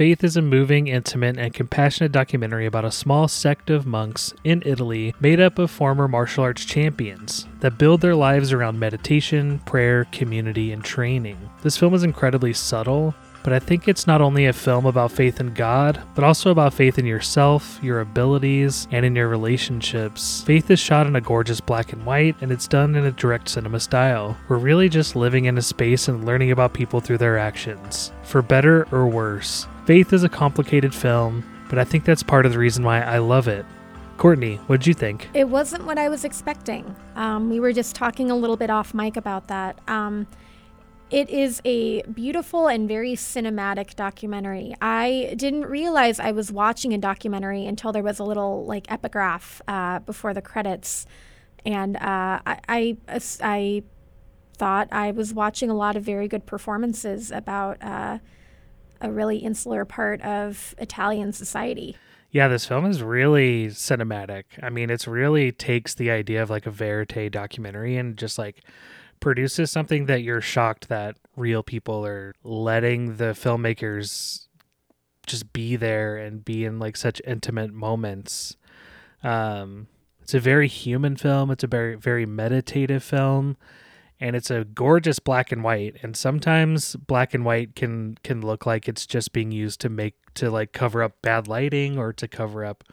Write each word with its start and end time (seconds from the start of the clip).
Faith 0.00 0.24
is 0.24 0.34
a 0.34 0.40
moving, 0.40 0.88
intimate, 0.88 1.36
and 1.36 1.52
compassionate 1.52 2.10
documentary 2.10 2.64
about 2.64 2.86
a 2.86 2.90
small 2.90 3.28
sect 3.28 3.68
of 3.68 3.84
monks 3.84 4.32
in 4.44 4.62
Italy 4.64 5.14
made 5.20 5.38
up 5.38 5.58
of 5.58 5.70
former 5.70 6.08
martial 6.08 6.42
arts 6.42 6.64
champions 6.64 7.46
that 7.58 7.76
build 7.76 8.00
their 8.00 8.14
lives 8.14 8.50
around 8.50 8.78
meditation, 8.78 9.58
prayer, 9.66 10.06
community, 10.06 10.72
and 10.72 10.82
training. 10.82 11.36
This 11.60 11.76
film 11.76 11.92
is 11.92 12.02
incredibly 12.02 12.54
subtle, 12.54 13.14
but 13.42 13.52
I 13.52 13.58
think 13.58 13.88
it's 13.88 14.06
not 14.06 14.22
only 14.22 14.46
a 14.46 14.54
film 14.54 14.86
about 14.86 15.12
faith 15.12 15.38
in 15.38 15.52
God, 15.52 16.02
but 16.14 16.24
also 16.24 16.50
about 16.50 16.72
faith 16.72 16.98
in 16.98 17.04
yourself, 17.04 17.78
your 17.82 18.00
abilities, 18.00 18.88
and 18.92 19.04
in 19.04 19.14
your 19.14 19.28
relationships. 19.28 20.42
Faith 20.46 20.70
is 20.70 20.80
shot 20.80 21.08
in 21.08 21.16
a 21.16 21.20
gorgeous 21.20 21.60
black 21.60 21.92
and 21.92 22.06
white, 22.06 22.36
and 22.40 22.50
it's 22.50 22.66
done 22.66 22.94
in 22.94 23.04
a 23.04 23.12
direct 23.12 23.50
cinema 23.50 23.80
style. 23.80 24.34
We're 24.48 24.56
really 24.56 24.88
just 24.88 25.14
living 25.14 25.44
in 25.44 25.58
a 25.58 25.62
space 25.62 26.08
and 26.08 26.24
learning 26.24 26.52
about 26.52 26.72
people 26.72 27.00
through 27.00 27.18
their 27.18 27.36
actions, 27.36 28.12
for 28.22 28.40
better 28.40 28.88
or 28.92 29.06
worse. 29.06 29.66
Faith 29.90 30.12
is 30.12 30.22
a 30.22 30.28
complicated 30.28 30.94
film, 30.94 31.42
but 31.68 31.76
I 31.76 31.82
think 31.82 32.04
that's 32.04 32.22
part 32.22 32.46
of 32.46 32.52
the 32.52 32.60
reason 32.60 32.84
why 32.84 33.00
I 33.00 33.18
love 33.18 33.48
it. 33.48 33.66
Courtney, 34.18 34.54
what 34.68 34.78
did 34.78 34.86
you 34.86 34.94
think? 34.94 35.28
It 35.34 35.48
wasn't 35.48 35.84
what 35.84 35.98
I 35.98 36.08
was 36.08 36.24
expecting. 36.24 36.94
Um, 37.16 37.50
we 37.50 37.58
were 37.58 37.72
just 37.72 37.96
talking 37.96 38.30
a 38.30 38.36
little 38.36 38.56
bit 38.56 38.70
off 38.70 38.94
mic 38.94 39.16
about 39.16 39.48
that. 39.48 39.80
Um, 39.88 40.28
it 41.10 41.28
is 41.28 41.60
a 41.64 42.02
beautiful 42.02 42.68
and 42.68 42.86
very 42.86 43.14
cinematic 43.14 43.96
documentary. 43.96 44.76
I 44.80 45.34
didn't 45.36 45.66
realize 45.66 46.20
I 46.20 46.30
was 46.30 46.52
watching 46.52 46.94
a 46.94 46.98
documentary 46.98 47.66
until 47.66 47.90
there 47.90 48.04
was 48.04 48.20
a 48.20 48.24
little 48.24 48.64
like 48.66 48.88
epigraph 48.92 49.60
uh, 49.66 49.98
before 49.98 50.32
the 50.32 50.40
credits, 50.40 51.04
and 51.66 51.96
uh, 51.96 52.38
I, 52.46 52.60
I, 52.68 52.96
I 53.42 53.82
thought 54.56 54.86
I 54.92 55.10
was 55.10 55.34
watching 55.34 55.68
a 55.68 55.74
lot 55.74 55.96
of 55.96 56.04
very 56.04 56.28
good 56.28 56.46
performances 56.46 57.32
about 57.32 57.82
uh, 57.82 58.18
a 59.00 59.10
really 59.10 59.38
insular 59.38 59.84
part 59.84 60.20
of 60.22 60.74
Italian 60.78 61.32
society. 61.32 61.96
Yeah, 62.30 62.46
this 62.48 62.64
film 62.64 62.86
is 62.86 63.02
really 63.02 63.68
cinematic. 63.68 64.44
I 64.62 64.70
mean, 64.70 64.88
it's 64.88 65.08
really 65.08 65.50
takes 65.50 65.94
the 65.94 66.10
idea 66.10 66.42
of 66.42 66.50
like 66.50 66.66
a 66.66 66.70
verite 66.70 67.32
documentary 67.32 67.96
and 67.96 68.16
just 68.16 68.38
like 68.38 68.62
produces 69.18 69.70
something 69.70 70.06
that 70.06 70.22
you're 70.22 70.40
shocked 70.40 70.88
that 70.88 71.16
real 71.36 71.62
people 71.62 72.06
are 72.06 72.34
letting 72.44 73.16
the 73.16 73.32
filmmakers 73.32 74.46
just 75.26 75.52
be 75.52 75.76
there 75.76 76.16
and 76.16 76.44
be 76.44 76.64
in 76.64 76.78
like 76.78 76.96
such 76.96 77.20
intimate 77.26 77.72
moments. 77.72 78.56
Um, 79.22 79.88
it's 80.22 80.34
a 80.34 80.40
very 80.40 80.68
human 80.68 81.16
film. 81.16 81.50
It's 81.50 81.64
a 81.64 81.68
very 81.68 81.96
very 81.96 82.26
meditative 82.26 83.02
film, 83.02 83.56
and 84.20 84.36
it's 84.36 84.50
a 84.50 84.64
gorgeous 84.64 85.18
black 85.18 85.50
and 85.50 85.64
white. 85.64 85.96
And 86.02 86.16
sometimes 86.16 86.94
black 86.94 87.34
and 87.34 87.44
white 87.44 87.74
can 87.74 88.16
can 88.22 88.40
look 88.42 88.66
like 88.66 88.88
it's 88.88 89.06
just 89.06 89.32
being 89.32 89.50
used 89.50 89.80
to 89.80 89.88
make 89.88 90.14
to 90.34 90.50
like 90.50 90.72
cover 90.72 91.02
up 91.02 91.20
bad 91.22 91.48
lighting 91.48 91.98
or 91.98 92.12
to 92.12 92.28
cover 92.28 92.64
up 92.64 92.84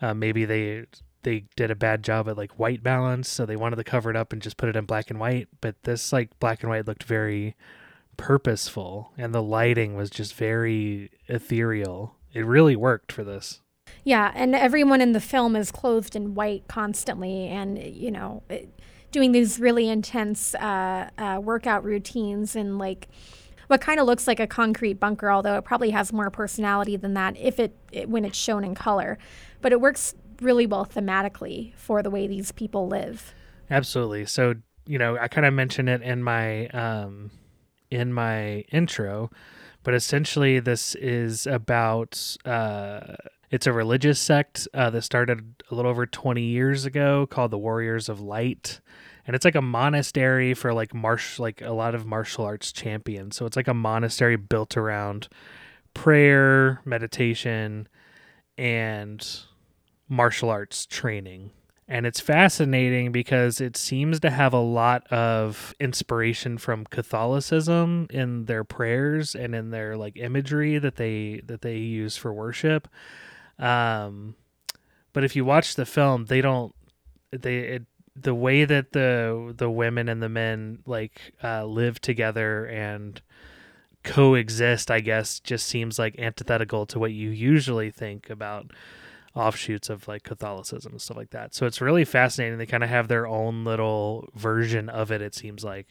uh, 0.00 0.14
maybe 0.14 0.44
they 0.44 0.86
they 1.22 1.44
did 1.54 1.70
a 1.70 1.76
bad 1.76 2.02
job 2.02 2.28
at 2.28 2.36
like 2.36 2.58
white 2.58 2.82
balance, 2.82 3.28
so 3.28 3.44
they 3.44 3.56
wanted 3.56 3.76
to 3.76 3.84
cover 3.84 4.10
it 4.10 4.16
up 4.16 4.32
and 4.32 4.40
just 4.40 4.56
put 4.56 4.68
it 4.68 4.76
in 4.76 4.86
black 4.86 5.10
and 5.10 5.20
white. 5.20 5.48
But 5.60 5.82
this 5.82 6.12
like 6.12 6.38
black 6.40 6.62
and 6.62 6.70
white 6.70 6.86
looked 6.86 7.04
very 7.04 7.56
purposeful, 8.16 9.12
and 9.18 9.34
the 9.34 9.42
lighting 9.42 9.94
was 9.94 10.10
just 10.10 10.34
very 10.34 11.10
ethereal. 11.28 12.16
It 12.32 12.46
really 12.46 12.76
worked 12.76 13.12
for 13.12 13.24
this. 13.24 13.60
Yeah, 14.04 14.32
and 14.34 14.54
everyone 14.54 15.00
in 15.00 15.12
the 15.12 15.20
film 15.20 15.56
is 15.56 15.70
clothed 15.70 16.16
in 16.16 16.34
white 16.34 16.68
constantly, 16.68 17.48
and 17.48 17.78
you 17.78 18.10
know, 18.10 18.42
doing 19.10 19.32
these 19.32 19.58
really 19.58 19.88
intense 19.88 20.54
uh, 20.56 21.10
uh, 21.18 21.40
workout 21.42 21.84
routines 21.84 22.54
and 22.56 22.78
like 22.78 23.08
what 23.66 23.80
kind 23.80 24.00
of 24.00 24.06
looks 24.06 24.26
like 24.26 24.40
a 24.40 24.46
concrete 24.46 24.94
bunker, 24.94 25.30
although 25.30 25.56
it 25.56 25.64
probably 25.64 25.90
has 25.90 26.12
more 26.12 26.30
personality 26.30 26.96
than 26.96 27.14
that 27.14 27.36
if 27.36 27.60
it, 27.60 27.76
it 27.92 28.08
when 28.08 28.24
it's 28.24 28.36
shown 28.38 28.64
in 28.64 28.74
color. 28.74 29.18
But 29.60 29.72
it 29.72 29.80
works 29.80 30.14
really 30.40 30.66
well 30.66 30.84
thematically 30.84 31.74
for 31.74 32.02
the 32.02 32.10
way 32.10 32.26
these 32.26 32.50
people 32.50 32.88
live. 32.88 33.34
Absolutely. 33.70 34.26
So, 34.26 34.54
you 34.86 34.98
know, 34.98 35.16
I 35.18 35.28
kind 35.28 35.46
of 35.46 35.54
mentioned 35.54 35.88
it 35.88 36.02
in 36.02 36.22
my 36.22 36.66
um 36.68 37.30
in 37.90 38.12
my 38.12 38.64
intro, 38.72 39.30
but 39.82 39.94
essentially 39.94 40.60
this 40.60 40.94
is 40.96 41.46
about 41.46 42.36
uh 42.44 43.14
it's 43.50 43.66
a 43.66 43.72
religious 43.72 44.20
sect 44.20 44.68
uh, 44.74 44.90
that 44.90 45.02
started 45.02 45.64
a 45.70 45.74
little 45.74 45.90
over 45.90 46.06
20 46.06 46.40
years 46.40 46.84
ago 46.84 47.26
called 47.26 47.50
the 47.50 47.58
Warriors 47.58 48.08
of 48.08 48.20
Light. 48.20 48.80
And 49.26 49.34
it's 49.34 49.44
like 49.44 49.56
a 49.56 49.62
monastery 49.62 50.54
for 50.54 50.72
like 50.72 50.94
martial 50.94 51.42
like 51.42 51.60
a 51.60 51.72
lot 51.72 51.94
of 51.94 52.06
martial 52.06 52.44
arts 52.44 52.72
champions. 52.72 53.36
So 53.36 53.46
it's 53.46 53.56
like 53.56 53.68
a 53.68 53.74
monastery 53.74 54.36
built 54.36 54.76
around 54.76 55.28
prayer, 55.94 56.80
meditation, 56.84 57.88
and 58.56 59.26
martial 60.08 60.48
arts 60.48 60.86
training. 60.86 61.50
And 61.90 62.06
it's 62.06 62.20
fascinating 62.20 63.10
because 63.10 63.60
it 63.60 63.76
seems 63.76 64.20
to 64.20 64.30
have 64.30 64.52
a 64.52 64.60
lot 64.60 65.12
of 65.12 65.74
inspiration 65.80 66.56
from 66.56 66.84
Catholicism 66.84 68.06
in 68.10 68.44
their 68.44 68.62
prayers 68.62 69.34
and 69.34 69.56
in 69.56 69.70
their 69.70 69.96
like 69.96 70.16
imagery 70.16 70.78
that 70.78 70.94
they 70.94 71.42
that 71.46 71.62
they 71.62 71.78
use 71.78 72.16
for 72.16 72.32
worship. 72.32 72.86
Um, 73.58 74.36
but 75.12 75.24
if 75.24 75.34
you 75.34 75.44
watch 75.44 75.74
the 75.74 75.84
film, 75.84 76.26
they 76.26 76.40
don't 76.40 76.72
they 77.32 77.58
it, 77.58 77.86
the 78.14 78.36
way 78.36 78.64
that 78.64 78.92
the 78.92 79.52
the 79.56 79.68
women 79.68 80.08
and 80.08 80.22
the 80.22 80.28
men 80.28 80.84
like 80.86 81.32
uh, 81.42 81.64
live 81.64 82.00
together 82.00 82.66
and 82.66 83.20
coexist, 84.04 84.92
I 84.92 85.00
guess, 85.00 85.40
just 85.40 85.66
seems 85.66 85.98
like 85.98 86.20
antithetical 86.20 86.86
to 86.86 87.00
what 87.00 87.10
you 87.10 87.30
usually 87.30 87.90
think 87.90 88.30
about 88.30 88.70
offshoots 89.34 89.88
of 89.88 90.08
like 90.08 90.22
Catholicism 90.22 90.92
and 90.92 91.00
stuff 91.00 91.16
like 91.16 91.30
that. 91.30 91.54
So 91.54 91.66
it's 91.66 91.80
really 91.80 92.04
fascinating. 92.04 92.58
They 92.58 92.66
kind 92.66 92.84
of 92.84 92.90
have 92.90 93.08
their 93.08 93.26
own 93.26 93.64
little 93.64 94.28
version 94.34 94.88
of 94.88 95.10
it, 95.10 95.22
it 95.22 95.34
seems 95.34 95.64
like. 95.64 95.86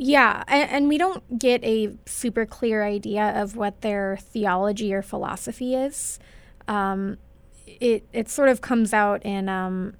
Yeah, 0.00 0.44
and, 0.46 0.70
and, 0.70 0.88
we 0.88 0.96
don't 0.96 1.40
get 1.40 1.62
a 1.64 1.92
super 2.06 2.46
clear 2.46 2.84
idea 2.84 3.42
of 3.42 3.56
what 3.56 3.80
their 3.80 4.16
theology 4.20 4.94
or 4.94 5.02
philosophy 5.02 5.74
is. 5.74 6.20
Um, 6.68 7.18
it 7.66 8.06
it 8.12 8.28
sort 8.28 8.48
of 8.48 8.60
comes 8.60 8.94
out 8.94 9.24
in 9.24 9.48
um, 9.48 9.94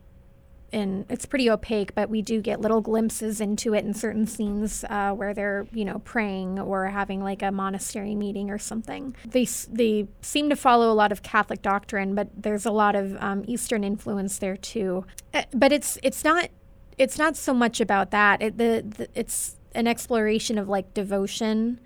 and 0.72 1.06
it's 1.08 1.24
pretty 1.24 1.48
opaque, 1.48 1.94
but 1.94 2.10
we 2.10 2.22
do 2.22 2.40
get 2.40 2.60
little 2.60 2.80
glimpses 2.80 3.40
into 3.40 3.74
it 3.74 3.84
in 3.84 3.94
certain 3.94 4.26
scenes 4.26 4.84
uh, 4.90 5.12
where 5.12 5.32
they're, 5.32 5.66
you 5.72 5.84
know, 5.84 6.00
praying 6.00 6.58
or 6.58 6.86
having 6.86 7.22
like 7.22 7.42
a 7.42 7.50
monastery 7.50 8.14
meeting 8.14 8.50
or 8.50 8.58
something. 8.58 9.16
They 9.24 9.46
they 9.70 10.08
seem 10.20 10.50
to 10.50 10.56
follow 10.56 10.92
a 10.92 10.94
lot 10.94 11.12
of 11.12 11.22
Catholic 11.22 11.62
doctrine, 11.62 12.14
but 12.14 12.28
there's 12.36 12.66
a 12.66 12.70
lot 12.70 12.94
of 12.94 13.16
um, 13.22 13.44
Eastern 13.46 13.84
influence 13.84 14.38
there 14.38 14.56
too. 14.56 15.04
Uh, 15.32 15.42
but 15.54 15.72
it's 15.72 15.98
it's 16.02 16.24
not 16.24 16.50
it's 16.98 17.18
not 17.18 17.36
so 17.36 17.54
much 17.54 17.80
about 17.80 18.10
that. 18.10 18.42
It, 18.42 18.58
the, 18.58 18.84
the 18.86 19.08
it's 19.14 19.56
an 19.74 19.86
exploration 19.86 20.58
of 20.58 20.68
like 20.68 20.92
devotion 20.94 21.80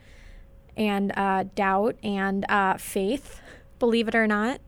and 0.76 1.12
uh, 1.16 1.44
doubt 1.54 1.97
and 2.03 2.44
uh, 2.48 2.78
faith. 2.78 3.41
Believe 3.78 4.09
it 4.09 4.15
or 4.15 4.26
not. 4.26 4.60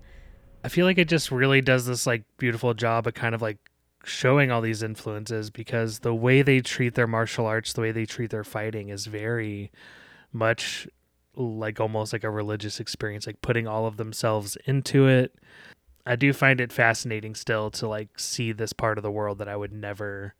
I 0.62 0.68
feel 0.68 0.86
like 0.86 0.98
it 0.98 1.08
just 1.08 1.30
really 1.30 1.60
does 1.60 1.86
this 1.86 2.06
like 2.06 2.22
beautiful 2.38 2.72
job 2.74 3.06
of 3.06 3.14
kind 3.14 3.34
of 3.34 3.42
like 3.42 3.58
showing 4.04 4.50
all 4.50 4.60
these 4.60 4.82
influences 4.82 5.50
because 5.50 6.00
the 6.00 6.14
way 6.14 6.42
they 6.42 6.60
treat 6.60 6.94
their 6.94 7.06
martial 7.06 7.46
arts, 7.46 7.72
the 7.72 7.80
way 7.80 7.92
they 7.92 8.06
treat 8.06 8.30
their 8.30 8.44
fighting 8.44 8.88
is 8.88 9.06
very 9.06 9.70
much 10.32 10.86
like 11.36 11.80
almost 11.80 12.12
like 12.12 12.24
a 12.24 12.30
religious 12.30 12.80
experience, 12.80 13.26
like 13.26 13.40
putting 13.42 13.66
all 13.66 13.86
of 13.86 13.96
themselves 13.96 14.56
into 14.66 15.06
it. 15.06 15.34
I 16.06 16.16
do 16.16 16.32
find 16.32 16.60
it 16.60 16.72
fascinating 16.72 17.34
still 17.34 17.70
to 17.72 17.88
like 17.88 18.18
see 18.18 18.52
this 18.52 18.72
part 18.72 18.98
of 18.98 19.02
the 19.02 19.10
world 19.10 19.38
that 19.38 19.48
I 19.48 19.56
would 19.56 19.72
never 19.72 20.34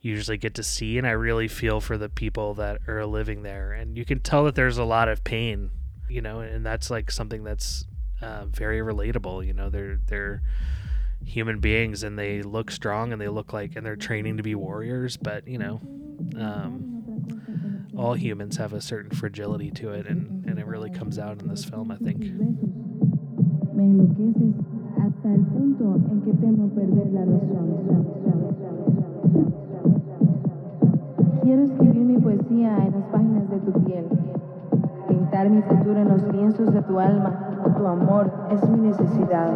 usually 0.00 0.38
get 0.38 0.54
to 0.54 0.62
see 0.62 0.98
and 0.98 1.06
I 1.06 1.10
really 1.10 1.46
feel 1.46 1.80
for 1.80 1.98
the 1.98 2.08
people 2.08 2.54
that 2.54 2.80
are 2.88 3.04
living 3.04 3.42
there 3.42 3.72
and 3.72 3.98
you 3.98 4.04
can 4.04 4.20
tell 4.20 4.44
that 4.44 4.54
there's 4.54 4.78
a 4.78 4.84
lot 4.84 5.08
of 5.08 5.22
pain, 5.24 5.70
you 6.08 6.22
know, 6.22 6.40
and 6.40 6.64
that's 6.64 6.90
like 6.90 7.10
something 7.10 7.44
that's 7.44 7.84
uh, 8.22 8.46
very 8.46 8.80
relatable, 8.80 9.46
you 9.46 9.52
know, 9.52 9.68
they're 9.68 10.00
they're 10.06 10.42
human 11.24 11.60
beings 11.60 12.02
and 12.02 12.18
they 12.18 12.42
look 12.42 12.70
strong 12.70 13.12
and 13.12 13.20
they 13.20 13.28
look 13.28 13.52
like 13.52 13.76
and 13.76 13.84
they're 13.84 13.96
training 13.96 14.36
to 14.36 14.42
be 14.42 14.54
warriors 14.54 15.16
but 15.16 15.46
you 15.46 15.58
know 15.58 15.80
um, 16.36 17.88
all 17.96 18.14
humans 18.14 18.56
have 18.56 18.72
a 18.72 18.80
certain 18.80 19.10
fragility 19.10 19.70
to 19.70 19.92
it 19.92 20.06
and, 20.06 20.44
and 20.46 20.58
it 20.58 20.66
really 20.66 20.90
comes 20.90 21.18
out 21.18 21.40
in 21.40 21.48
this 21.48 21.64
film 21.64 21.90
i 21.90 21.96
think 21.96 22.24
Quiero 31.42 31.64
escribir 31.64 32.04
mi 32.04 32.18
poesía 32.18 32.76
en 32.86 32.92
las 32.92 33.04
páginas 33.10 33.50
de 33.50 33.58
tu 33.60 33.72
piel, 33.84 34.04
pintar 35.08 35.50
mi 35.50 35.62
futuro 35.62 36.00
en 36.00 36.08
los 36.08 36.22
lienzos 36.32 36.72
de 36.72 36.82
tu 36.82 36.98
alma. 36.98 37.62
Tu 37.76 37.86
amor 37.86 38.30
es 38.50 38.68
mi 38.68 38.88
necesidad. 38.88 39.50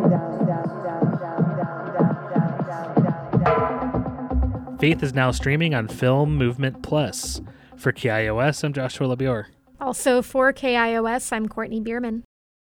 Faith 4.84 5.02
is 5.02 5.14
now 5.14 5.30
streaming 5.30 5.74
on 5.74 5.88
Film 5.88 6.36
Movement 6.36 6.82
Plus. 6.82 7.40
For 7.74 7.90
KIOS, 7.90 8.62
I'm 8.62 8.74
Joshua 8.74 9.16
LeBior. 9.16 9.46
Also 9.80 10.20
for 10.20 10.52
KIOS, 10.52 11.32
I'm 11.32 11.48
Courtney 11.48 11.80
Bierman. 11.80 12.23